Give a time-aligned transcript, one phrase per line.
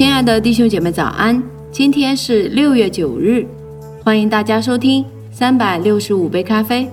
[0.00, 3.46] 亲爱的弟兄姐妹早安，今天是六月九日，
[4.02, 6.90] 欢迎大家收听三百六十五杯咖啡。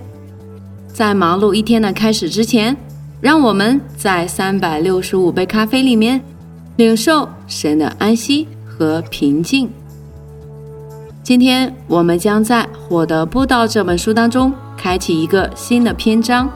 [0.90, 2.76] 在忙碌一天的开始之前，
[3.22, 6.22] 让我们在三百六十五杯咖啡里面
[6.76, 9.70] 领受神的安息和平静。
[11.24, 16.50] 今天我们将在《获得布道》这本书当中开启一个新的篇章。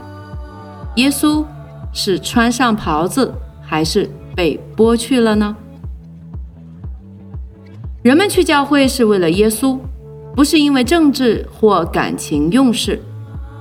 [0.97, 1.45] 耶稣
[1.93, 5.55] 是穿上袍子，还是被剥去了呢？
[8.01, 9.77] 人们去教会是为了耶稣，
[10.35, 12.99] 不是因为政治或感情用事，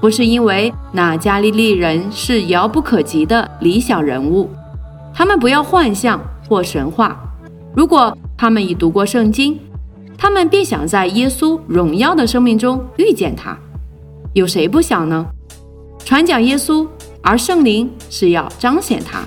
[0.00, 4.48] 不是因为那加利利人是遥不可及的理想人物。
[5.12, 7.20] 他们不要幻象或神话。
[7.76, 9.58] 如果他们已读过圣经，
[10.16, 13.54] 他们便想在耶稣荣耀的生命中遇见他。
[14.32, 15.26] 有谁不想呢？
[16.02, 16.86] 传讲耶稣，
[17.20, 19.20] 而圣灵是要彰显他，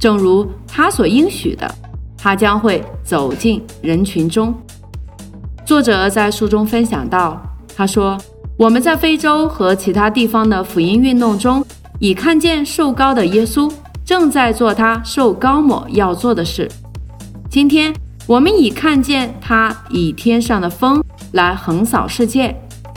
[0.00, 1.72] 正如他所应许的。
[2.18, 4.52] 他将会走进人群中。
[5.64, 7.40] 作者在书中分享到
[7.76, 8.18] ：“他说，
[8.56, 11.64] 我们在非洲和其他地方的福音运动中，
[12.00, 13.72] 已看见受高的耶稣
[14.04, 16.68] 正在做他受高某要做的事。
[17.48, 17.94] 今天，
[18.26, 21.02] 我们已看见他以天上的风
[21.32, 22.54] 来横扫世界。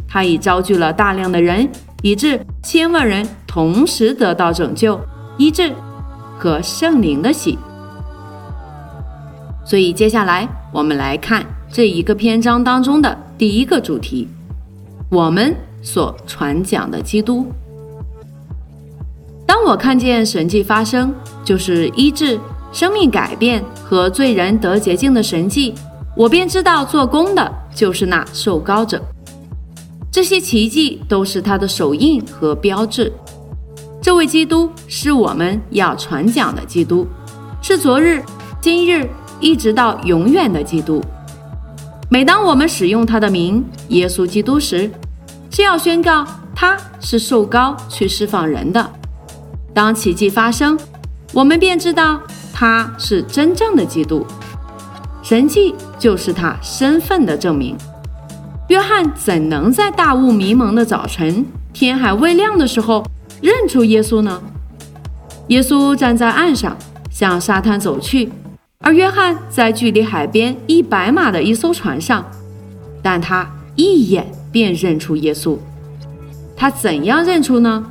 [0.07, 1.69] 他已招聚了大量的人，
[2.01, 4.99] 以致千万人同时得到拯救、
[5.37, 5.73] 医治
[6.37, 7.57] 和圣灵的喜。”
[9.63, 14.27] 所以，接下来我们来看这一个篇章当中的第一个主题：
[15.09, 17.45] 我们所传讲的基督。
[19.45, 21.13] 当我看见神迹发生，
[21.45, 22.39] 就是医治、
[22.73, 25.75] 生命改变和罪人得洁净的神迹，
[26.17, 29.01] 我便知道做工的就是那受膏者。
[30.11, 33.13] 这些奇迹都是他的手印和标志。
[34.01, 37.07] 这位基督是我们要传讲的基督，
[37.61, 38.21] 是昨日、
[38.59, 39.07] 今日。
[39.41, 41.03] 一直到永远的基督。
[42.09, 44.89] 每当我们使用他的名“耶稣基督”时，
[45.49, 46.25] 是要宣告
[46.55, 48.89] 他是受膏去释放人的。
[49.73, 50.77] 当奇迹发生，
[51.33, 52.21] 我们便知道
[52.53, 54.25] 他是真正的基督。
[55.23, 57.75] 神迹就是他身份的证明。
[58.67, 63.05] 约翰怎能在大雾迷蒙的早晨、天还未亮的时候
[63.41, 64.41] 认出耶稣呢？
[65.47, 66.75] 耶稣站在岸上，
[67.09, 68.31] 向沙滩走去。
[68.81, 72.25] 而约翰在距离海边一百码的一艘船上，
[73.01, 75.55] 但他一眼便认出耶稣。
[76.55, 77.85] 他怎样认出呢？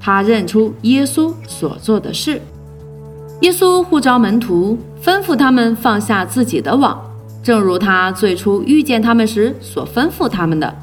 [0.00, 2.40] 他认出耶稣所做的事。
[3.42, 6.98] 耶稣呼召门徒，吩咐他们放下自己的网，
[7.42, 10.74] 正如他最初遇见他们时所吩咐他们的。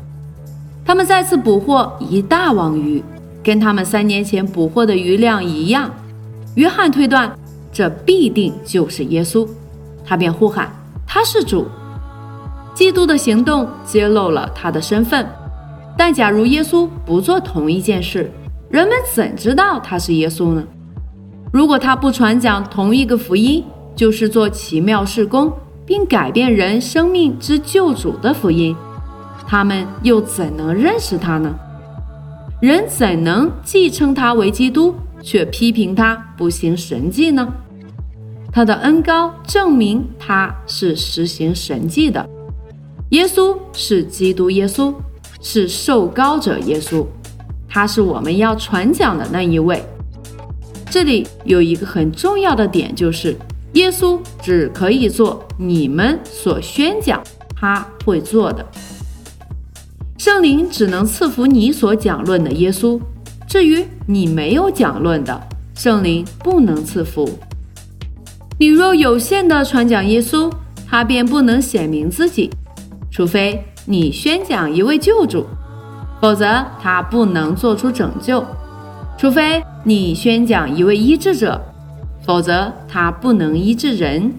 [0.86, 3.04] 他们再次捕获一大网鱼，
[3.44, 5.90] 跟他们三年前捕获的鱼量一样。
[6.56, 7.36] 约翰推断。
[7.74, 9.46] 这必定就是耶稣，
[10.06, 10.72] 他便呼喊
[11.06, 11.66] ：“他是主。”
[12.74, 15.28] 基督的行动揭露了他的身份。
[15.98, 18.32] 但假如耶稣不做同一件事，
[18.70, 20.64] 人们怎知道他是耶稣呢？
[21.52, 23.64] 如果他不传讲同一个福音，
[23.96, 25.52] 就是做奇妙事工
[25.86, 28.76] 并改变人生命之救主的福音，
[29.48, 31.54] 他们又怎能认识他呢？
[32.60, 37.48] 人怎能既称他为基督，却批评他不行神迹呢？
[38.52, 42.30] 他的恩高证明他是实行神迹的。
[43.10, 44.94] 耶稣是基督，耶稣
[45.42, 47.06] 是受膏者，耶稣，
[47.68, 49.84] 他是我们要传讲的那一位。
[50.92, 53.36] 这里有一个很重要的点，就是
[53.74, 57.24] 耶稣只可以做你们所宣讲
[57.56, 58.64] 他会做的。
[60.20, 63.00] 圣灵只能赐福你所讲论的耶稣，
[63.54, 65.40] 至于你没有讲论的，
[65.76, 67.30] 圣灵不能赐福。
[68.58, 70.52] 你若有限的传讲耶稣，
[70.90, 72.50] 他便不能显明自己，
[73.12, 75.46] 除非你宣讲一位救主，
[76.20, 78.44] 否则他不能做出拯救；
[79.20, 81.62] 除非你宣讲一位医治者，
[82.26, 84.34] 否则他不能医治人。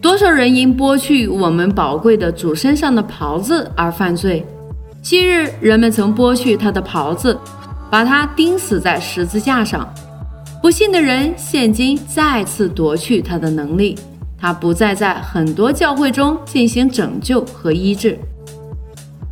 [0.00, 4.44] 多少人因剥去我们宝贵的主身上的袍子而犯罪？
[5.02, 7.38] 昔日人们曾剥去他的袍子，
[7.90, 9.86] 把他钉死在十字架上。
[10.62, 13.98] 不信的人现今再次夺去他的能力，
[14.38, 18.18] 他不再在很多教会中进行拯救和医治。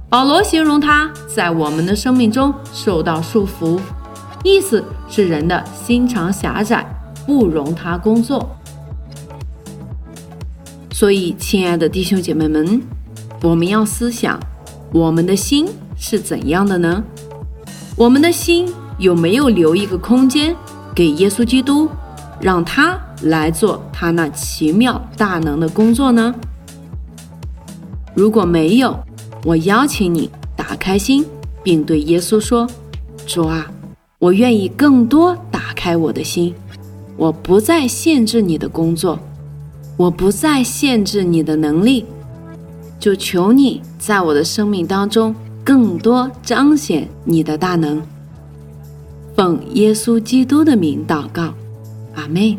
[0.08, 3.78] 保罗形容他在我们的生命中受到束缚，
[4.43, 6.87] 意思是人的心肠狭窄，
[7.26, 8.49] 不容他工作。
[10.90, 12.81] 所以，亲爱的弟兄姐妹们，
[13.43, 14.40] 我们要思想，
[14.93, 17.05] 我们的心是怎样的呢？
[17.99, 20.55] 我们的心有没有留一个空间？
[20.95, 21.89] 给耶稣基督，
[22.41, 26.33] 让他来做他那奇妙大能的工作呢？
[28.15, 28.97] 如果没有，
[29.45, 31.27] 我邀请你打开心，
[31.61, 32.69] 并对耶稣说
[33.27, 33.67] ：“主啊，
[34.21, 36.55] 我愿意更多打开我的心，
[37.17, 39.19] 我不再限制你的工作，
[39.97, 42.05] 我不再限制你的能力，
[43.01, 45.35] 就求你在我的生命当中
[45.69, 48.03] 更多彰显你的大能。”
[49.37, 51.53] 奉耶稣基督的名祷告，
[52.15, 52.56] 阿妹。